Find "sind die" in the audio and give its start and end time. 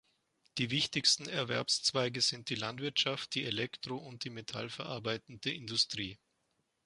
2.21-2.55